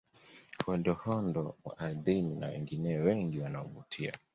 Hondohondo 0.65 1.55
wa 1.63 1.77
ardhini 1.79 2.35
na 2.35 2.47
wengineo 2.47 3.03
wengi 3.03 3.39
wanaovutia 3.39 4.13